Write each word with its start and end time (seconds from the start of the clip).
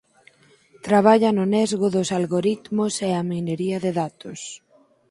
Traballa 0.87 1.29
no 1.37 1.45
nesgo 1.53 1.87
dos 1.95 2.09
algoritmos 2.19 2.93
e 3.07 3.11
a 3.19 3.21
minería 3.31 3.77
de 3.85 3.91
datos. 4.01 4.39